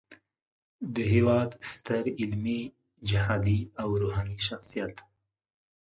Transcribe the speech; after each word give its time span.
د 0.93 0.95
هیواد 1.13 1.49
ستر 1.71 2.03
علمي، 2.19 2.61
جهادي 3.09 3.59
او 3.81 3.87
روحاني 4.01 4.39
شخصیت 4.47 4.93